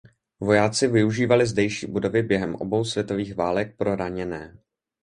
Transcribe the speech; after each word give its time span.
Vojáci 0.39 0.87
využívali 0.87 1.45
zdejší 1.45 1.87
budovy 1.87 2.23
během 2.23 2.55
obou 2.55 2.83
světových 2.85 3.35
válek 3.35 3.75
pro 3.77 3.95
raněné. 3.95 4.57